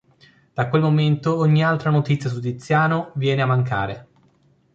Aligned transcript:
Da 0.55 0.67
quel 0.67 0.81
momento 0.81 1.37
ogni 1.37 1.63
altra 1.63 1.91
notizia 1.91 2.27
su 2.27 2.39
Tiziano 2.39 3.11
viene 3.13 3.43
a 3.43 3.45
mancare. 3.45 4.07